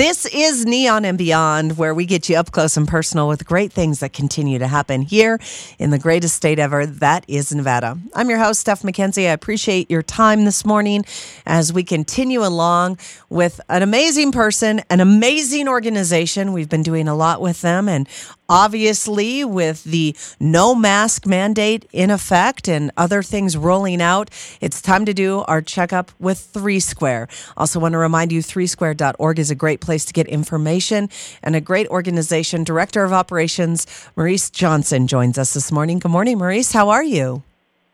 This 0.00 0.24
is 0.24 0.64
Neon 0.64 1.04
and 1.04 1.18
Beyond, 1.18 1.76
where 1.76 1.92
we 1.92 2.06
get 2.06 2.30
you 2.30 2.36
up 2.36 2.52
close 2.52 2.78
and 2.78 2.88
personal 2.88 3.28
with 3.28 3.44
great 3.44 3.70
things 3.70 4.00
that 4.00 4.14
continue 4.14 4.58
to 4.58 4.66
happen 4.66 5.02
here 5.02 5.38
in 5.78 5.90
the 5.90 5.98
greatest 5.98 6.34
state 6.34 6.58
ever. 6.58 6.86
That 6.86 7.26
is 7.28 7.54
Nevada. 7.54 7.98
I'm 8.14 8.30
your 8.30 8.38
host, 8.38 8.60
Steph 8.60 8.80
McKenzie. 8.80 9.28
I 9.28 9.32
appreciate 9.32 9.90
your 9.90 10.00
time 10.00 10.46
this 10.46 10.64
morning 10.64 11.04
as 11.44 11.70
we 11.70 11.84
continue 11.84 12.42
along 12.42 12.98
with 13.28 13.60
an 13.68 13.82
amazing 13.82 14.32
person, 14.32 14.80
an 14.88 15.00
amazing 15.00 15.68
organization. 15.68 16.54
We've 16.54 16.70
been 16.70 16.82
doing 16.82 17.06
a 17.06 17.14
lot 17.14 17.42
with 17.42 17.60
them, 17.60 17.86
and 17.86 18.08
obviously, 18.50 19.44
with 19.44 19.84
the 19.84 20.14
no 20.38 20.74
mask 20.74 21.24
mandate 21.26 21.88
in 21.92 22.10
effect 22.10 22.68
and 22.68 22.90
other 22.96 23.22
things 23.22 23.56
rolling 23.56 24.02
out, 24.02 24.28
it's 24.60 24.82
time 24.82 25.06
to 25.06 25.14
do 25.14 25.40
our 25.48 25.62
checkup 25.62 26.10
with 26.18 26.38
Three 26.38 26.80
Square. 26.80 27.28
Also, 27.56 27.80
want 27.80 27.92
to 27.92 27.98
remind 27.98 28.32
you, 28.32 28.42
threesquare.org 28.42 29.38
is 29.38 29.50
a 29.50 29.54
great 29.54 29.80
place 29.80 30.04
to 30.04 30.12
get 30.12 30.26
information 30.26 31.08
and 31.42 31.56
a 31.56 31.60
great 31.60 31.86
organization. 31.88 32.64
Director 32.64 33.04
of 33.04 33.12
Operations, 33.12 33.86
Maurice 34.16 34.50
Johnson, 34.50 35.06
joins 35.06 35.38
us 35.38 35.54
this 35.54 35.70
morning. 35.72 36.00
Good 36.00 36.10
morning, 36.10 36.36
Maurice. 36.36 36.72
How 36.72 36.90
are 36.90 37.04
you? 37.04 37.42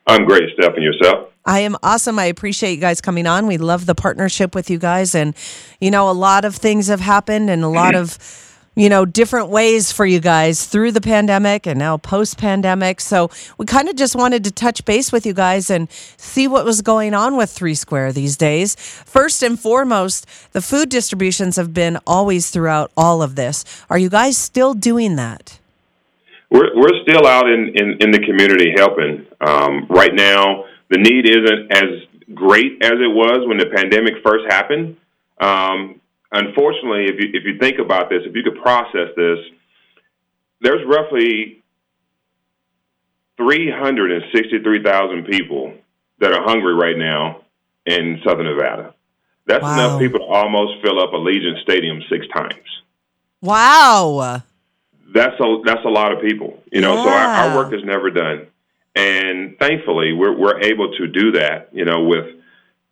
I'm 0.06 0.24
great, 0.24 0.44
Steph, 0.54 0.74
and 0.74 0.82
yourself? 0.82 1.30
I 1.44 1.60
am 1.60 1.76
awesome. 1.82 2.18
I 2.18 2.24
appreciate 2.24 2.72
you 2.72 2.80
guys 2.80 3.00
coming 3.00 3.26
on. 3.26 3.46
We 3.46 3.58
love 3.58 3.86
the 3.86 3.94
partnership 3.94 4.54
with 4.54 4.70
you 4.70 4.78
guys. 4.78 5.14
And, 5.14 5.34
you 5.80 5.90
know, 5.90 6.10
a 6.10 6.12
lot 6.12 6.44
of 6.44 6.56
things 6.56 6.88
have 6.88 7.00
happened 7.00 7.50
and 7.50 7.62
a 7.62 7.68
lot 7.68 7.94
of 7.94 8.18
you 8.76 8.90
know, 8.90 9.06
different 9.06 9.48
ways 9.48 9.90
for 9.90 10.04
you 10.04 10.20
guys 10.20 10.66
through 10.66 10.92
the 10.92 11.00
pandemic 11.00 11.66
and 11.66 11.78
now 11.78 11.96
post 11.96 12.36
pandemic. 12.36 13.00
So 13.00 13.30
we 13.56 13.64
kind 13.64 13.88
of 13.88 13.96
just 13.96 14.14
wanted 14.14 14.44
to 14.44 14.50
touch 14.50 14.84
base 14.84 15.10
with 15.10 15.24
you 15.24 15.32
guys 15.32 15.70
and 15.70 15.90
see 15.90 16.46
what 16.46 16.66
was 16.66 16.82
going 16.82 17.14
on 17.14 17.38
with 17.38 17.50
Three 17.50 17.74
Square 17.74 18.12
these 18.12 18.36
days. 18.36 18.76
First 18.76 19.42
and 19.42 19.58
foremost, 19.58 20.26
the 20.52 20.60
food 20.60 20.90
distributions 20.90 21.56
have 21.56 21.72
been 21.72 21.98
always 22.06 22.50
throughout 22.50 22.92
all 22.98 23.22
of 23.22 23.34
this. 23.34 23.64
Are 23.88 23.98
you 23.98 24.10
guys 24.10 24.36
still 24.36 24.74
doing 24.74 25.16
that? 25.16 25.58
We're, 26.50 26.76
we're 26.76 27.02
still 27.02 27.26
out 27.26 27.48
in, 27.48 27.72
in, 27.74 27.96
in 28.00 28.10
the 28.10 28.20
community 28.20 28.72
helping. 28.76 29.26
Um, 29.40 29.86
right 29.88 30.14
now, 30.14 30.66
the 30.90 30.98
need 30.98 31.26
isn't 31.28 31.72
as 31.72 32.34
great 32.34 32.84
as 32.84 32.92
it 32.92 33.10
was 33.10 33.48
when 33.48 33.56
the 33.56 33.66
pandemic 33.74 34.22
first 34.22 34.44
happened. 34.50 34.96
Um, 35.40 36.00
unfortunately, 36.36 37.06
if 37.06 37.20
you 37.20 37.30
if 37.32 37.44
you 37.44 37.58
think 37.58 37.78
about 37.78 38.10
this, 38.10 38.22
if 38.24 38.34
you 38.34 38.42
could 38.42 38.60
process 38.60 39.08
this, 39.16 39.38
there's 40.60 40.84
roughly 40.86 41.62
363,000 43.36 45.26
people 45.26 45.74
that 46.18 46.32
are 46.32 46.42
hungry 46.42 46.74
right 46.74 46.96
now 46.96 47.42
in 47.84 48.20
Southern 48.24 48.46
Nevada. 48.46 48.94
That's 49.46 49.62
wow. 49.62 49.74
enough 49.74 50.00
people 50.00 50.20
to 50.20 50.26
almost 50.26 50.82
fill 50.82 51.00
up 51.00 51.10
Allegiant 51.12 51.62
Stadium 51.62 52.02
six 52.10 52.26
times. 52.34 52.82
Wow. 53.40 54.42
That's 55.14 55.38
a 55.40 55.62
that's 55.64 55.84
a 55.84 55.88
lot 55.88 56.12
of 56.12 56.20
people, 56.20 56.62
you 56.72 56.80
know. 56.80 56.96
Yeah. 56.96 57.04
So 57.04 57.10
our, 57.10 57.26
our 57.50 57.56
work 57.56 57.72
is 57.72 57.84
never 57.84 58.10
done, 58.10 58.48
and 58.94 59.56
thankfully 59.58 60.12
we're 60.12 60.36
we're 60.36 60.60
able 60.60 60.92
to 60.96 61.06
do 61.06 61.32
that, 61.32 61.68
you 61.72 61.84
know, 61.84 62.02
with 62.02 62.26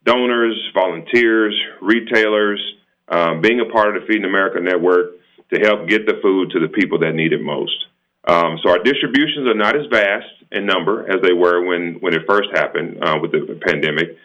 donors, 0.05 0.57
volunteers, 0.73 1.59
retailers, 1.83 2.61
um, 3.09 3.41
being 3.41 3.61
a 3.61 3.71
part 3.73 3.95
of 3.95 4.03
the 4.03 4.07
Feeding 4.07 4.25
America 4.25 4.61
network 4.61 5.13
to 5.53 5.61
help 5.61 5.89
get 5.89 6.07
the 6.07 6.19
food 6.23 6.51
to 6.51 6.61
the 6.61 6.69
people 6.69 6.99
that 7.01 7.13
need 7.15 7.33
it 7.33 7.43
most. 7.43 7.87
Um, 8.27 8.59
so 8.63 8.71
our 8.71 8.79
distributions 8.79 9.47
are 9.47 9.55
not 9.55 9.77
as 9.77 9.87
vast 9.91 10.27
in 10.51 10.65
number 10.65 11.07
as 11.11 11.21
they 11.23 11.33
were 11.33 11.67
when, 11.67 11.97
when 12.01 12.15
it 12.15 12.23
first 12.27 12.49
happened 12.55 13.03
uh, 13.03 13.19
with 13.21 13.33
the 13.33 13.61
pandemic. 13.67 14.17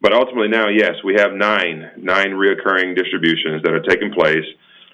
But 0.00 0.12
ultimately 0.12 0.48
now, 0.48 0.68
yes, 0.68 0.94
we 1.04 1.14
have 1.14 1.32
nine, 1.32 1.90
nine 1.96 2.30
reoccurring 2.30 2.96
distributions 2.96 3.62
that 3.64 3.72
are 3.72 3.82
taking 3.82 4.12
place 4.12 4.44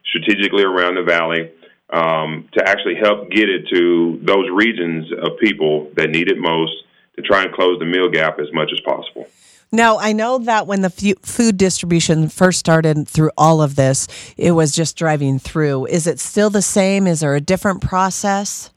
strategically 0.07 0.65
around 0.65 0.95
the 0.95 1.03
valley 1.03 1.53
um, 1.91 2.49
to 2.55 2.67
actually 2.67 2.97
help 2.97 3.31
get 3.31 3.51
it 3.51 3.69
to 3.69 4.19
those 4.23 4.49
regions 4.51 5.13
of 5.13 5.39
people 5.39 5.91
that 5.97 6.09
need 6.09 6.31
it 6.31 6.39
most 6.39 6.73
to 7.17 7.23
try 7.23 7.43
and 7.43 7.53
close 7.53 7.79
the 7.79 7.85
meal 7.85 8.09
gap 8.11 8.41
as 8.41 8.51
much 8.53 8.71
as 8.73 8.81
possible. 8.81 9.29
Now, 9.75 9.99
I 9.99 10.13
know 10.13 10.39
that 10.39 10.69
when 10.69 10.83
the 10.83 11.19
food 11.23 11.57
distribution 11.57 12.29
first 12.29 12.61
started 12.61 13.09
through 13.09 13.33
all 13.37 13.61
of 13.61 13.75
this, 13.75 14.07
it 14.37 14.53
was 14.53 14.71
just 14.71 14.97
driving 14.97 15.41
through. 15.41 15.87
Is 15.87 16.07
it 16.07 16.21
still 16.21 16.49
the 16.49 16.63
same? 16.63 17.09
Is 17.09 17.21
there 17.21 17.35
a 17.35 17.41
different 17.41 17.83
process? 17.83 18.71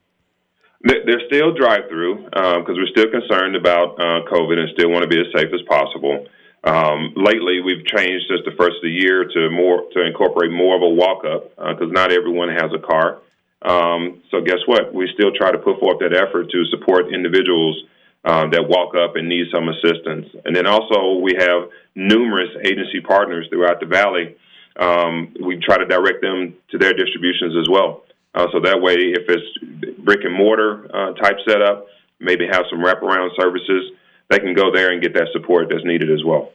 They're 0.82 1.22
still 1.28 1.54
drive 1.54 1.88
through 1.88 2.26
because 2.26 2.66
um, 2.68 2.82
we're 2.82 2.88
still 2.88 3.12
concerned 3.12 3.56
about 3.56 3.94
uh, 4.00 4.26
COVID 4.26 4.58
and 4.58 4.70
still 4.74 4.90
want 4.90 5.04
to 5.04 5.08
be 5.08 5.22
as 5.22 5.28
safe 5.38 5.54
as 5.54 5.62
possible. 5.70 6.26
Um, 6.64 7.14
lately, 7.16 7.62
we've 7.62 7.86
changed 7.86 8.26
since 8.28 8.42
the 8.46 8.58
first 8.58 8.78
of 8.78 8.82
the 8.82 8.90
year 8.90 9.24
to 9.24 9.50
more 9.52 9.86
to 9.94 10.02
incorporate 10.02 10.52
more 10.52 10.76
of 10.76 10.82
a 10.82 10.90
walk 10.90 11.24
up 11.26 11.50
because 11.78 11.94
uh, 11.94 11.94
not 11.94 12.12
everyone 12.12 12.50
has 12.50 12.72
a 12.74 12.82
car. 12.82 13.22
Um, 13.62 14.24
so, 14.32 14.42
guess 14.42 14.66
what? 14.66 14.94
We 14.96 15.08
still 15.14 15.32
try 15.38 15.52
to 15.52 15.60
put 15.60 15.80
forth 15.80 16.00
that 16.00 16.18
effort 16.18 16.50
to 16.50 16.66
support 16.72 17.14
individuals 17.14 17.84
uh, 18.28 18.46
that 18.50 18.68
walk 18.68 18.94
up 18.94 19.16
and 19.16 19.30
need 19.30 19.46
some 19.54 19.70
assistance. 19.70 20.28
And 20.44 20.54
then 20.54 20.68
also 20.68 21.20
we 21.20 21.34
have 21.40 21.70
numerous 21.96 22.50
agency 22.66 23.00
partners 23.00 23.48
throughout 23.50 23.80
the 23.80 23.86
valley. 23.86 24.36
Um, 24.78 25.34
we 25.42 25.58
try 25.60 25.78
to 25.78 25.86
direct 25.86 26.22
them 26.22 26.56
to 26.72 26.78
their 26.78 26.94
distributions 26.94 27.56
as 27.58 27.70
well. 27.70 28.04
Uh, 28.36 28.48
so 28.52 28.60
that 28.60 28.82
way, 28.82 28.96
if 28.96 29.30
it's 29.30 29.98
brick 30.00 30.20
and 30.26 30.34
mortar 30.34 30.94
uh, 30.94 31.14
type 31.14 31.38
setup, 31.48 31.88
maybe 32.20 32.46
have 32.46 32.66
some 32.70 32.80
wraparound 32.80 33.30
services, 33.40 33.92
they 34.30 34.40
can 34.40 34.54
go 34.54 34.74
there 34.74 34.92
and 34.92 35.02
get 35.02 35.14
that 35.14 35.30
support 35.32 35.70
that's 35.70 35.86
needed 35.86 36.12
as 36.12 36.24
well. 36.26 36.52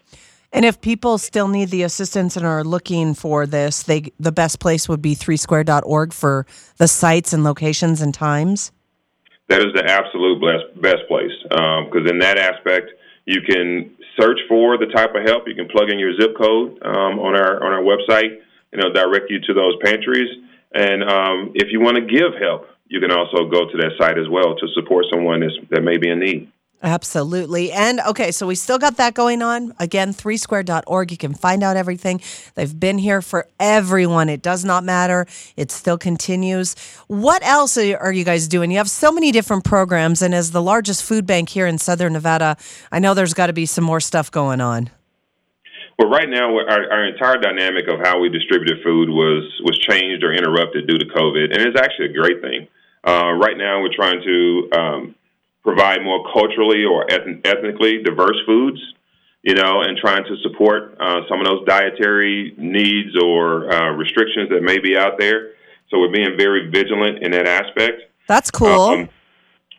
And 0.52 0.66
if 0.66 0.78
people 0.82 1.16
still 1.16 1.48
need 1.48 1.70
the 1.70 1.84
assistance 1.84 2.36
and 2.36 2.44
are 2.44 2.62
looking 2.62 3.14
for 3.14 3.46
this, 3.46 3.82
they 3.84 4.12
the 4.20 4.30
best 4.30 4.60
place 4.60 4.90
would 4.90 5.00
be 5.00 5.14
threesquare.org 5.14 6.12
for 6.12 6.46
the 6.76 6.86
sites 6.86 7.32
and 7.32 7.42
locations 7.42 8.02
and 8.02 8.12
times 8.12 8.70
that 9.52 9.60
is 9.60 9.72
the 9.76 9.84
absolute 9.84 10.40
best 10.40 10.80
best 10.80 11.04
place 11.08 11.36
because 11.44 12.04
um, 12.04 12.08
in 12.08 12.18
that 12.18 12.38
aspect 12.38 12.88
you 13.24 13.40
can 13.42 13.94
search 14.18 14.40
for 14.48 14.78
the 14.78 14.86
type 14.86 15.14
of 15.14 15.22
help. 15.24 15.46
You 15.46 15.54
can 15.54 15.68
plug 15.68 15.90
in 15.90 15.98
your 15.98 16.16
zip 16.18 16.36
code 16.36 16.80
um, 16.82 17.20
on 17.20 17.36
our 17.36 17.62
on 17.62 17.70
our 17.72 17.84
website, 17.84 18.40
and 18.72 18.80
it'll 18.80 18.92
direct 18.92 19.30
you 19.30 19.40
to 19.40 19.52
those 19.54 19.76
pantries. 19.84 20.30
And 20.74 21.04
um, 21.04 21.52
if 21.54 21.68
you 21.70 21.80
want 21.80 21.96
to 21.96 22.04
give 22.04 22.32
help, 22.40 22.66
you 22.88 23.00
can 23.00 23.12
also 23.12 23.48
go 23.48 23.68
to 23.68 23.76
that 23.78 23.92
site 23.98 24.18
as 24.18 24.28
well 24.28 24.56
to 24.56 24.66
support 24.74 25.06
someone 25.12 25.40
that's, 25.40 25.54
that 25.70 25.82
may 25.82 25.98
be 25.98 26.08
in 26.08 26.18
need. 26.18 26.50
Absolutely. 26.84 27.70
And 27.70 28.00
okay, 28.00 28.32
so 28.32 28.44
we 28.44 28.56
still 28.56 28.78
got 28.78 28.96
that 28.96 29.14
going 29.14 29.40
on. 29.40 29.72
Again, 29.78 30.12
threesquare.org. 30.12 31.12
You 31.12 31.16
can 31.16 31.32
find 31.32 31.62
out 31.62 31.76
everything. 31.76 32.20
They've 32.56 32.78
been 32.78 32.98
here 32.98 33.22
for 33.22 33.46
everyone. 33.60 34.28
It 34.28 34.42
does 34.42 34.64
not 34.64 34.82
matter. 34.82 35.26
It 35.56 35.70
still 35.70 35.96
continues. 35.96 36.74
What 37.06 37.44
else 37.44 37.78
are 37.78 38.12
you 38.12 38.24
guys 38.24 38.48
doing? 38.48 38.72
You 38.72 38.78
have 38.78 38.90
so 38.90 39.12
many 39.12 39.30
different 39.30 39.62
programs. 39.64 40.22
And 40.22 40.34
as 40.34 40.50
the 40.50 40.62
largest 40.62 41.04
food 41.04 41.24
bank 41.24 41.50
here 41.50 41.68
in 41.68 41.78
Southern 41.78 42.14
Nevada, 42.14 42.56
I 42.90 42.98
know 42.98 43.14
there's 43.14 43.34
got 43.34 43.46
to 43.46 43.52
be 43.52 43.66
some 43.66 43.84
more 43.84 44.00
stuff 44.00 44.28
going 44.32 44.60
on. 44.60 44.90
Well, 46.00 46.10
right 46.10 46.28
now, 46.28 46.58
our, 46.58 46.90
our 46.90 47.04
entire 47.06 47.38
dynamic 47.38 47.86
of 47.86 48.00
how 48.00 48.18
we 48.18 48.28
distributed 48.28 48.82
food 48.82 49.08
was 49.08 49.44
was 49.62 49.78
changed 49.78 50.24
or 50.24 50.32
interrupted 50.32 50.88
due 50.88 50.98
to 50.98 51.04
COVID, 51.04 51.52
and 51.52 51.60
it's 51.62 51.78
actually 51.78 52.06
a 52.06 52.12
great 52.12 52.40
thing. 52.40 52.66
Uh, 53.06 53.32
right 53.32 53.56
now, 53.56 53.80
we're 53.82 53.94
trying 53.94 54.20
to 54.22 54.70
um, 54.76 55.14
provide 55.62 56.02
more 56.02 56.24
culturally 56.32 56.84
or 56.84 57.06
ethnically 57.10 58.02
diverse 58.02 58.36
foods, 58.46 58.80
you 59.42 59.54
know, 59.54 59.82
and 59.82 59.96
trying 59.96 60.24
to 60.24 60.36
support 60.42 60.96
uh, 61.00 61.20
some 61.28 61.40
of 61.40 61.46
those 61.46 61.64
dietary 61.66 62.54
needs 62.56 63.16
or 63.22 63.72
uh, 63.72 63.90
restrictions 63.92 64.48
that 64.50 64.62
may 64.62 64.78
be 64.78 64.96
out 64.96 65.18
there. 65.18 65.52
So 65.90 66.00
we're 66.00 66.12
being 66.12 66.36
very 66.36 66.70
vigilant 66.70 67.22
in 67.22 67.32
that 67.32 67.46
aspect. 67.46 68.02
That's 68.26 68.50
cool. 68.50 68.68
Um, 68.68 69.08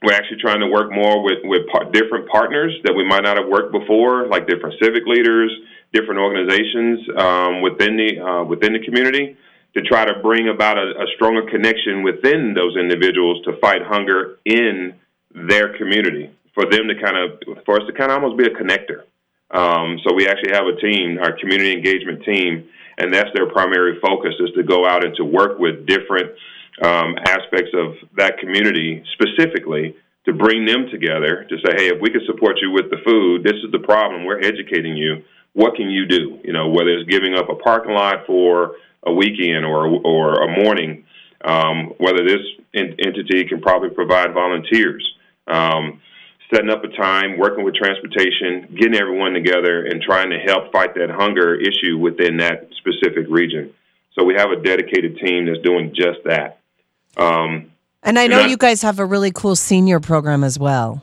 we're 0.04 0.14
actually 0.14 0.42
trying 0.42 0.60
to 0.60 0.68
work 0.68 0.92
more 0.92 1.24
with 1.24 1.40
with 1.44 1.66
par- 1.72 1.90
different 1.92 2.28
partners 2.28 2.74
that 2.84 2.94
we 2.94 3.06
might 3.08 3.24
not 3.24 3.38
have 3.38 3.48
worked 3.48 3.72
before, 3.72 4.28
like 4.28 4.48
different 4.48 4.76
civic 4.82 5.06
leaders, 5.06 5.52
different 5.94 6.20
organizations 6.20 7.00
um, 7.18 7.62
within 7.62 7.96
the 7.96 8.20
uh, 8.20 8.44
within 8.44 8.74
the 8.74 8.84
community, 8.84 9.38
to 9.76 9.82
try 9.82 10.04
to 10.04 10.20
bring 10.22 10.50
about 10.50 10.78
a, 10.78 10.92
a 11.00 11.06
stronger 11.16 11.50
connection 11.50 12.04
within 12.04 12.54
those 12.54 12.76
individuals 12.76 13.44
to 13.46 13.58
fight 13.62 13.82
hunger 13.82 14.40
in 14.46 14.94
their 15.36 15.78
community 15.78 16.32
for 16.54 16.66
them 16.70 16.88
to 16.88 16.96
kind 17.02 17.18
of 17.18 17.66
for 17.66 17.82
us 17.82 17.88
to 17.88 17.94
kind 17.94 18.12
of 18.12 18.22
almost 18.22 18.38
be 18.38 18.46
a 18.46 18.54
connector. 18.54 19.04
Um, 19.52 20.00
so 20.04 20.14
we 20.16 20.28
actually 20.28 20.54
have 20.54 20.66
a 20.66 20.80
team, 20.80 21.20
our 21.20 21.38
community 21.38 21.74
engagement 21.74 22.24
team, 22.24 22.70
and 22.98 23.14
that's 23.14 23.30
their 23.34 23.50
primary 23.50 24.00
focus 24.00 24.34
is 24.40 24.50
to 24.56 24.64
go 24.64 24.86
out 24.88 25.06
and 25.06 25.16
to 25.18 25.24
work 25.24 25.60
with 25.60 25.86
different 25.86 26.32
um, 26.82 27.16
aspects 27.26 27.72
of 27.74 27.96
that 28.18 28.40
community 28.40 29.04
specifically 29.14 29.96
to 30.26 30.34
bring 30.34 30.66
them 30.66 30.88
together 30.92 31.46
to 31.50 31.58
say, 31.58 31.74
hey, 31.76 31.88
if 31.90 32.02
we 32.02 32.10
can 32.10 32.22
support 32.26 32.58
you 32.62 32.72
with 32.72 32.90
the 32.90 32.98
food, 33.06 33.44
this 33.44 33.58
is 33.64 33.72
the 33.72 33.80
problem. 33.80 34.26
We're 34.26 34.40
educating 34.40 34.96
you. 34.96 35.24
What 35.54 35.76
can 35.76 35.90
you 35.90 36.08
do? 36.08 36.40
You 36.44 36.54
know, 36.54 36.70
whether 36.70 36.90
it's 36.90 37.10
giving 37.10 37.36
up 37.36 37.50
a 37.50 37.56
parking 37.56 37.94
lot 37.94 38.26
for 38.26 38.76
a 39.06 39.14
weekend 39.14 39.66
or 39.66 39.86
or 39.86 40.44
a 40.44 40.64
morning, 40.64 41.04
um, 41.44 41.94
whether 41.98 42.24
this 42.26 42.42
entity 42.74 43.46
can 43.46 43.62
probably 43.62 43.90
provide 43.90 44.34
volunteers 44.34 45.04
um, 45.48 46.02
setting 46.54 46.70
up 46.70 46.84
a 46.84 46.90
time, 46.90 47.38
working 47.38 47.64
with 47.64 47.76
transportation, 47.76 48.76
getting 48.78 48.96
everyone 48.96 49.34
together, 49.34 49.86
and 49.86 50.02
trying 50.02 50.30
to 50.30 50.38
help 50.40 50.72
fight 50.72 50.96
that 50.96 51.10
hunger 51.10 51.56
issue 51.56 51.98
within 51.98 52.38
that 52.38 52.70
specific 52.78 53.26
region. 53.30 53.74
So 54.18 54.24
we 54.24 54.36
have 54.36 54.52
a 54.52 54.62
dedicated 54.62 55.18
team 55.18 55.48
that's 55.48 55.62
doing 55.62 55.94
just 55.96 56.20
that. 56.26 56.60
Um, 57.18 57.72
and 58.04 58.20
I 58.20 58.28
know 58.28 58.40
and 58.40 58.48
I, 58.48 58.50
you 58.50 58.58
guys 58.58 58.82
have 58.82 59.00
a 59.00 59.06
really 59.06 59.32
cool 59.32 59.56
senior 59.56 60.00
program 60.00 60.44
as 60.44 60.60
well. 60.60 61.02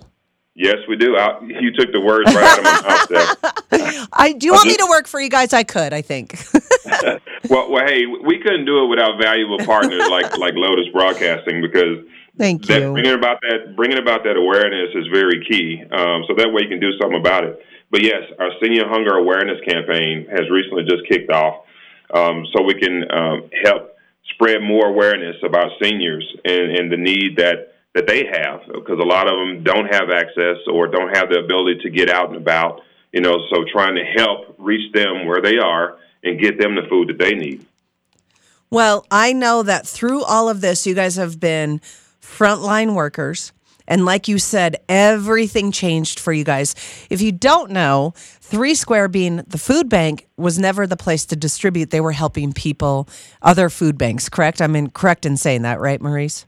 Yes, 0.55 0.77
we 0.89 0.97
do. 0.97 1.17
I, 1.17 1.41
you 1.41 1.73
took 1.73 1.93
the 1.93 2.01
words 2.01 2.35
right 2.35 2.45
out 2.45 2.59
of 2.59 2.65
my 2.65 2.81
mouth 2.83 3.09
there. 3.09 4.07
I, 4.13 4.33
do 4.33 4.47
you 4.47 4.53
want 4.53 4.67
me 4.67 4.77
to 4.77 4.87
work 4.91 5.07
for 5.07 5.21
you 5.21 5.31
guys? 5.31 5.53
I 5.53 5.63
could, 5.63 5.93
I 5.93 6.03
think. 6.03 6.39
well, 7.49 7.71
well, 7.71 7.87
hey, 7.87 8.05
we 8.07 8.39
couldn't 8.39 8.67
do 8.67 8.85
it 8.85 8.89
without 8.89 9.19
valuable 9.21 9.59
partners 9.59 10.03
like 10.11 10.37
like 10.39 10.55
Lotus 10.55 10.89
Broadcasting 10.93 11.63
because 11.63 12.05
Thank 12.41 12.65
that, 12.69 12.81
you. 12.81 12.93
Bringing 12.93 13.13
about 13.13 13.43
that 13.43 13.77
bringing 13.77 13.99
about 13.99 14.25
that 14.25 14.35
awareness 14.35 14.95
is 14.95 15.07
very 15.13 15.45
key. 15.45 15.85
Um, 15.93 16.25
so 16.27 16.33
that 16.41 16.49
way 16.49 16.63
you 16.63 16.71
can 16.71 16.81
do 16.81 16.97
something 16.99 17.21
about 17.21 17.45
it. 17.45 17.61
But 17.91 18.03
yes, 18.03 18.23
our 18.39 18.49
senior 18.63 18.89
hunger 18.89 19.13
awareness 19.13 19.61
campaign 19.69 20.27
has 20.31 20.49
recently 20.49 20.85
just 20.85 21.07
kicked 21.07 21.31
off, 21.31 21.67
um, 22.15 22.47
so 22.55 22.63
we 22.63 22.81
can 22.81 23.05
um, 23.13 23.51
help 23.63 23.95
spread 24.33 24.63
more 24.63 24.87
awareness 24.87 25.37
about 25.45 25.73
seniors 25.83 26.25
and, 26.43 26.79
and 26.79 26.91
the 26.91 26.97
need 26.97 27.37
that 27.37 27.75
that 27.95 28.07
they 28.07 28.25
have 28.25 28.61
because 28.73 28.99
a 28.99 29.07
lot 29.07 29.29
of 29.29 29.37
them 29.37 29.63
don't 29.63 29.93
have 29.93 30.09
access 30.09 30.57
or 30.73 30.87
don't 30.87 31.15
have 31.15 31.29
the 31.29 31.41
ability 31.45 31.81
to 31.83 31.91
get 31.91 32.09
out 32.09 32.29
and 32.29 32.39
about. 32.39 32.81
You 33.13 33.21
know, 33.21 33.37
so 33.53 33.65
trying 33.71 33.97
to 33.97 34.05
help 34.17 34.55
reach 34.57 34.95
them 34.95 35.27
where 35.27 35.43
they 35.43 35.59
are 35.59 35.99
and 36.25 36.41
get 36.41 36.59
them 36.59 36.75
the 36.75 36.89
food 36.89 37.09
that 37.09 37.19
they 37.19 37.35
need. 37.35 37.67
Well, 38.71 39.05
I 39.11 39.35
know 39.35 39.63
that 39.63 39.87
through 39.87 40.23
all 40.23 40.49
of 40.49 40.63
this, 40.63 40.87
you 40.87 40.95
guys 40.95 41.17
have 41.17 41.39
been 41.39 41.83
frontline 42.21 42.95
workers. 42.95 43.53
And 43.89 44.05
like 44.05 44.29
you 44.29 44.39
said, 44.39 44.77
everything 44.89 45.73
changed 45.73 46.21
for 46.21 46.33
you 46.33 46.45
guys. 46.45 46.77
If 47.11 47.21
you 47.21 47.33
don't 47.33 47.73
know, 47.73 48.15
Three 48.17 48.75
Square 48.75 49.09
being 49.09 49.39
the 49.49 49.59
food 49.59 49.89
bank 49.89 50.29
was 50.37 50.59
never 50.61 50.87
the 50.87 50.97
place 50.97 51.27
to 51.27 51.37
distribute. 51.37 51.91
They 51.91 52.01
were 52.01 52.13
helping 52.13 52.53
people, 52.53 53.09
other 53.43 53.69
food 53.69 53.99
banks, 53.99 54.29
correct? 54.29 54.63
I'm 54.63 54.77
in, 54.77 54.91
correct 54.91 55.27
in 55.27 55.37
saying 55.37 55.63
that, 55.63 55.81
right, 55.81 56.01
Maurice? 56.01 56.47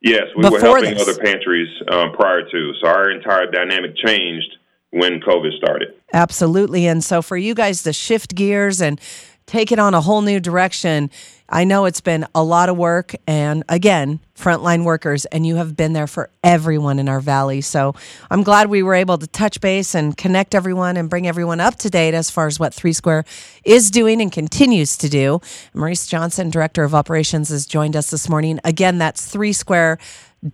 Yes, 0.00 0.22
we 0.36 0.42
Before 0.42 0.58
were 0.58 0.60
helping 0.60 0.94
this. 0.94 1.08
other 1.08 1.18
pantries 1.22 1.68
um, 1.92 2.12
prior 2.12 2.42
to. 2.42 2.72
So 2.82 2.88
our 2.88 3.10
entire 3.10 3.48
dynamic 3.48 3.94
changed 4.04 4.56
when 4.90 5.20
COVID 5.20 5.56
started. 5.56 5.94
Absolutely. 6.12 6.86
And 6.86 7.02
so 7.02 7.22
for 7.22 7.36
you 7.36 7.54
guys 7.54 7.84
to 7.84 7.92
shift 7.92 8.34
gears 8.34 8.82
and 8.82 9.00
take 9.46 9.72
it 9.72 9.78
on 9.78 9.94
a 9.94 10.00
whole 10.00 10.22
new 10.22 10.40
direction, 10.40 11.10
I 11.48 11.64
know 11.64 11.84
it's 11.84 12.00
been 12.00 12.26
a 12.34 12.42
lot 12.42 12.68
of 12.68 12.76
work 12.78 13.14
and 13.26 13.62
again, 13.68 14.20
frontline 14.34 14.84
workers, 14.84 15.26
and 15.26 15.46
you 15.46 15.56
have 15.56 15.76
been 15.76 15.92
there 15.92 16.06
for 16.06 16.30
everyone 16.42 16.98
in 16.98 17.08
our 17.08 17.20
valley. 17.20 17.60
So 17.60 17.94
I'm 18.30 18.42
glad 18.42 18.70
we 18.70 18.82
were 18.82 18.94
able 18.94 19.18
to 19.18 19.26
touch 19.26 19.60
base 19.60 19.94
and 19.94 20.16
connect 20.16 20.54
everyone 20.54 20.96
and 20.96 21.10
bring 21.10 21.28
everyone 21.28 21.60
up 21.60 21.76
to 21.76 21.90
date 21.90 22.14
as 22.14 22.30
far 22.30 22.46
as 22.46 22.58
what 22.58 22.72
Three 22.72 22.94
Square 22.94 23.24
is 23.64 23.90
doing 23.90 24.22
and 24.22 24.32
continues 24.32 24.96
to 24.96 25.08
do. 25.08 25.40
Maurice 25.74 26.06
Johnson, 26.06 26.48
Director 26.48 26.84
of 26.84 26.94
Operations, 26.94 27.50
has 27.50 27.66
joined 27.66 27.96
us 27.96 28.10
this 28.10 28.28
morning. 28.28 28.58
Again, 28.64 28.98
that's 28.98 29.26
Three 29.26 29.52
Square 29.52 29.98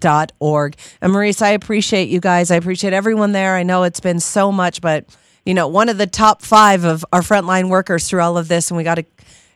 dot 0.01 0.33
org. 0.39 0.77
And 1.01 1.13
Maurice, 1.13 1.41
I 1.41 1.51
appreciate 1.51 2.09
you 2.11 2.21
guys. 2.21 2.51
I 2.51 2.57
appreciate 2.57 2.93
everyone 2.93 3.33
there. 3.33 3.57
I 3.57 3.63
know 3.63 3.85
it's 3.85 4.01
been 4.01 4.21
so 4.21 4.53
much, 4.53 4.83
but 4.83 5.07
you 5.49 5.55
know, 5.55 5.67
one 5.67 5.89
of 5.89 5.97
the 5.97 6.07
top 6.07 6.43
five 6.43 6.85
of 6.85 7.07
our 7.11 7.23
frontline 7.23 7.71
workers 7.71 8.07
through 8.07 8.21
all 8.21 8.37
of 8.37 8.49
this, 8.49 8.71
and 8.71 8.77
we 8.77 8.85
got 8.85 8.97
to 8.97 9.07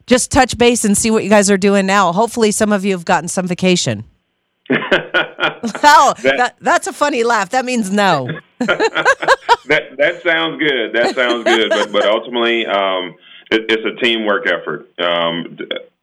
just 0.06 0.32
touch 0.32 0.56
base 0.56 0.86
and 0.86 0.96
see 0.96 1.10
what 1.10 1.22
you 1.22 1.28
guys 1.28 1.50
are 1.50 1.58
doing 1.58 1.84
now. 1.84 2.12
Hopefully, 2.12 2.50
some 2.50 2.72
of 2.72 2.82
you 2.82 2.92
have 2.92 3.04
gotten 3.04 3.28
some 3.28 3.46
vacation. 3.46 4.04
oh, 4.70 6.14
that, 6.22 6.22
that, 6.22 6.56
that's 6.62 6.86
a 6.86 6.94
funny 6.94 7.24
laugh. 7.24 7.50
That 7.50 7.66
means 7.66 7.92
no. 7.92 8.26
that 8.58 9.96
that 9.98 10.22
sounds 10.22 10.58
good. 10.58 10.94
That 10.94 11.14
sounds 11.14 11.44
good. 11.44 11.68
But 11.68 11.92
but 11.92 12.06
ultimately, 12.06 12.64
um, 12.64 13.14
it, 13.50 13.66
it's 13.68 13.84
a 13.84 14.02
teamwork 14.02 14.46
effort. 14.46 14.88
Um, 14.98 15.58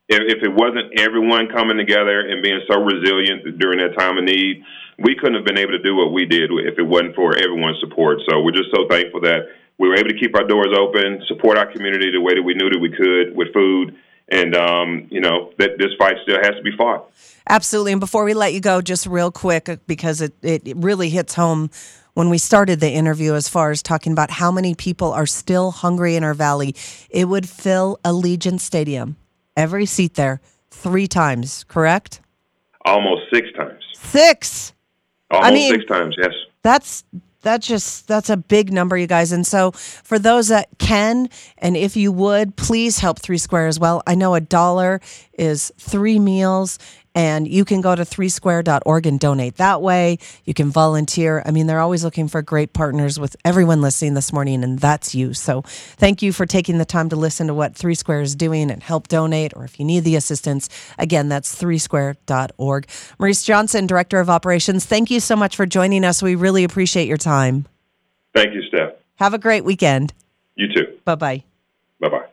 if, 0.08 0.38
if 0.38 0.44
it 0.44 0.54
wasn't 0.54 1.00
everyone 1.00 1.48
coming 1.48 1.78
together 1.78 2.20
and 2.20 2.44
being 2.44 2.62
so 2.70 2.80
resilient 2.80 3.58
during 3.58 3.80
that 3.80 3.98
time 3.98 4.20
of 4.20 4.24
need, 4.24 4.64
we 5.00 5.16
couldn't 5.16 5.36
have 5.36 5.46
been 5.46 5.58
able 5.58 5.72
to 5.72 5.82
do 5.82 5.96
what 5.96 6.14
we 6.14 6.28
did 6.28 6.52
if 6.52 6.78
it 6.78 6.86
wasn't 6.86 7.16
for 7.16 7.36
everyone's 7.36 7.80
support. 7.80 8.20
So 8.30 8.42
we're 8.42 8.52
just 8.52 8.70
so 8.70 8.88
thankful 8.88 9.22
that 9.22 9.48
we 9.80 9.88
were 9.88 9.96
able 9.96 10.10
to 10.10 10.20
keep 10.20 10.36
our 10.36 10.46
doors 10.46 10.76
open, 10.78 11.24
support 11.28 11.58
our 11.58 11.72
community 11.72 12.12
the 12.12 12.22
way 12.22 12.36
that 12.36 12.44
we 12.44 12.54
knew 12.54 12.70
that 12.70 12.80
we 12.80 12.92
could 12.92 13.36
with 13.36 13.52
food, 13.54 13.96
and 14.28 14.56
um, 14.56 15.08
you 15.10 15.22
know 15.22 15.52
that 15.58 15.72
this 15.80 15.90
fight 15.98 16.18
still 16.24 16.38
has 16.38 16.56
to 16.56 16.62
be 16.62 16.76
fought. 16.78 17.10
Absolutely. 17.50 17.94
And 17.94 18.00
before 18.00 18.26
we 18.26 18.36
let 18.36 18.54
you 18.54 18.60
go, 18.60 18.82
just 18.82 19.08
real 19.08 19.32
quick, 19.32 19.80
because 19.88 20.22
it, 20.22 20.36
it 20.44 20.62
really 20.76 21.10
hits 21.10 21.34
home 21.34 21.72
when 22.14 22.30
we 22.30 22.38
started 22.38 22.80
the 22.80 22.92
interview 22.92 23.34
as 23.34 23.50
far 23.50 23.72
as 23.72 23.82
talking 23.82 24.12
about 24.12 24.30
how 24.30 24.52
many 24.52 24.76
people 24.76 25.12
are 25.12 25.26
still 25.26 25.72
hungry 25.72 26.16
in 26.16 26.24
our 26.24 26.36
valley. 26.36 26.76
It 27.10 27.28
would 27.28 27.50
fill 27.50 27.98
Allegiant 28.04 28.60
Stadium, 28.60 29.16
every 29.58 29.86
seat 29.88 30.14
there, 30.16 30.42
three 30.70 31.08
times, 31.08 31.64
correct? 31.68 32.22
Almost 32.86 33.24
six 33.34 33.48
times. 33.54 33.84
Six. 33.94 34.74
Almost 35.32 35.50
I 35.50 35.54
mean, 35.54 35.72
six 35.72 35.86
times, 35.86 36.16
yes. 36.20 36.34
That's 36.62 37.04
that 37.42 37.62
just 37.62 38.08
that's 38.08 38.30
a 38.30 38.38
big 38.38 38.72
number 38.72 38.98
you 38.98 39.08
guys. 39.08 39.32
And 39.32 39.46
so 39.46 39.72
for 39.72 40.20
those 40.20 40.50
that 40.50 40.70
can 40.78 41.30
and 41.58 41.78
if 41.78 41.96
you 41.96 42.12
would 42.12 42.56
please 42.56 43.00
help 43.00 43.20
three 43.20 43.38
square 43.38 43.68
as 43.68 43.80
well. 43.80 44.04
I 44.06 44.16
know 44.16 44.36
a 44.36 44.42
dollar 44.42 45.02
is 45.34 45.72
three 45.78 46.20
meals 46.20 46.80
and 47.20 47.50
you 47.50 47.66
can 47.66 47.82
go 47.82 47.96
to 47.96 48.04
threesquare.org 48.04 49.06
and 49.06 49.20
donate 49.20 49.58
that 49.58 49.82
way. 49.82 50.20
You 50.46 50.54
can 50.54 50.72
volunteer. 50.72 51.44
I 51.46 51.52
mean, 51.52 51.68
they're 51.68 51.82
always 51.82 52.02
looking 52.02 52.30
for 52.30 52.42
great 52.42 52.72
partners 52.72 53.20
with 53.20 53.36
everyone 53.44 53.82
listening 53.82 54.14
this 54.14 54.32
morning, 54.32 54.64
and 54.64 54.80
that's 54.80 55.14
you. 55.14 55.34
So 55.34 55.64
thank 55.64 56.22
you 56.22 56.32
for 56.32 56.46
taking 56.46 56.78
the 56.78 56.86
time 56.86 57.10
to 57.10 57.18
listen 57.18 57.48
to 57.48 57.54
what 57.54 57.76
Three 57.76 57.94
Square 57.94 58.22
is 58.22 58.38
doing 58.38 58.72
and 58.72 58.82
help 58.82 59.10
donate, 59.10 59.52
or 59.54 59.66
if 59.66 59.80
you 59.80 59.86
need 59.86 60.06
the 60.06 60.16
assistance, 60.16 60.70
again, 60.98 61.28
that's 61.28 61.54
threesquare.org. 61.62 62.88
Maurice 63.20 63.44
Johnson, 63.44 63.86
Director 63.86 64.22
of 64.22 64.30
Operations, 64.30 64.86
thank 64.86 65.12
you 65.12 65.20
so 65.20 65.36
much 65.36 65.58
for 65.58 65.66
joining 65.66 66.06
us. 66.06 66.24
We 66.24 66.36
really 66.36 66.64
appreciate 66.64 67.10
your 67.10 67.18
time. 67.18 67.68
Thank 68.34 68.54
you, 68.54 68.62
Steph. 68.70 68.94
Have 69.16 69.34
a 69.34 69.40
great 69.40 69.66
weekend. 69.66 70.14
You 70.56 70.74
too. 70.74 70.98
Bye 71.04 71.16
bye. 71.16 71.44
Bye 72.00 72.08
bye. 72.08 72.29